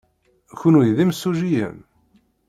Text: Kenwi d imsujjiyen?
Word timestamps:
Kenwi 0.59 0.89
d 0.97 0.97
imsujjiyen? 1.03 1.77